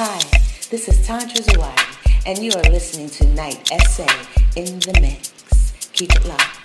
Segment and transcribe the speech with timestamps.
[0.00, 0.20] Hi,
[0.70, 4.06] this is Tantra Zawadi, and you are listening to Night Essay
[4.54, 5.72] in the Mix.
[5.92, 6.57] Keep it locked.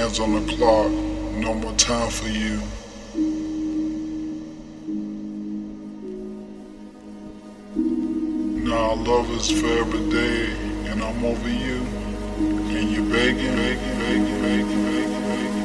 [0.00, 0.90] hands on the clock,
[1.34, 2.58] no more time for you.
[8.64, 10.52] Now our love is forever day,
[10.88, 11.80] and I'm over you,
[12.76, 15.59] and you're begging, begging, begging, begging, begging, begging.